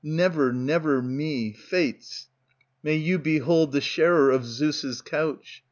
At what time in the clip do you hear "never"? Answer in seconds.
0.03-0.51, 0.51-0.99